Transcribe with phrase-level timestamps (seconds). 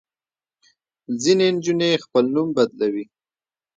[1.21, 3.05] ځینې نجونې خپل نوم بدلوي.